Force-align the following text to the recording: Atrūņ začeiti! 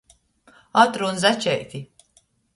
Atrūņ 0.85 1.21
začeiti! 1.27 1.85